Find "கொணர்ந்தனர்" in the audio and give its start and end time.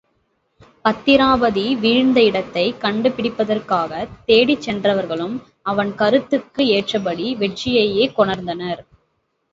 8.17-8.83